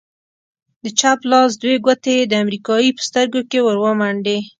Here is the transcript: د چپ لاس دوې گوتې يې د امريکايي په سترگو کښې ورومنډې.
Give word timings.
د 0.83 0.85
چپ 0.99 1.19
لاس 1.31 1.51
دوې 1.61 1.75
گوتې 1.85 2.13
يې 2.17 2.23
د 2.27 2.33
امريکايي 2.43 2.89
په 2.95 3.01
سترگو 3.07 3.41
کښې 3.51 3.59
ورومنډې. 3.63 4.37